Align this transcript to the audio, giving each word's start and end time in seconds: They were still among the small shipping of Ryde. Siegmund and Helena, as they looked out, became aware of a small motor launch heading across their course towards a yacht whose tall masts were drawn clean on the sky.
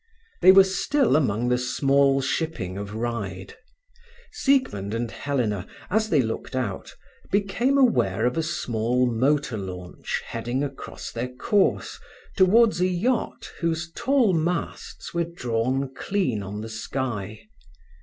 They 0.41 0.51
were 0.51 0.63
still 0.63 1.15
among 1.15 1.49
the 1.49 1.59
small 1.59 2.21
shipping 2.21 2.75
of 2.75 2.95
Ryde. 2.95 3.53
Siegmund 4.31 4.95
and 4.95 5.11
Helena, 5.11 5.67
as 5.91 6.09
they 6.09 6.23
looked 6.23 6.55
out, 6.55 6.95
became 7.31 7.77
aware 7.77 8.25
of 8.25 8.35
a 8.35 8.41
small 8.41 9.05
motor 9.05 9.57
launch 9.59 10.23
heading 10.25 10.63
across 10.63 11.11
their 11.11 11.27
course 11.29 11.99
towards 12.35 12.81
a 12.81 12.87
yacht 12.87 13.51
whose 13.59 13.91
tall 13.91 14.33
masts 14.33 15.13
were 15.13 15.23
drawn 15.25 15.93
clean 15.93 16.41
on 16.41 16.61
the 16.61 16.69
sky. 16.69 17.41